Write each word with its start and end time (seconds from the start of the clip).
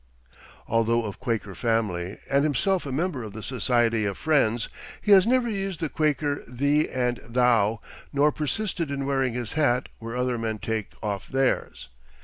Although 0.67 1.05
of 1.05 1.19
Quaker 1.19 1.53
family, 1.53 2.17
and 2.27 2.43
himself 2.43 2.87
a 2.87 2.91
member 2.91 3.21
of 3.21 3.33
the 3.33 3.43
Society 3.43 4.03
of 4.05 4.17
Friends, 4.17 4.67
he 4.99 5.11
has 5.11 5.27
never 5.27 5.47
used 5.47 5.79
the 5.79 5.89
Quaker 5.89 6.41
thee 6.47 6.89
and 6.89 7.17
thou, 7.17 7.81
nor 8.11 8.31
persisted 8.31 8.89
in 8.89 9.05
wearing 9.05 9.35
his 9.35 9.53
hat 9.53 9.89
where 9.99 10.17
other 10.17 10.39
men 10.39 10.57
take 10.57 10.93
off 11.03 11.27
theirs. 11.27 11.89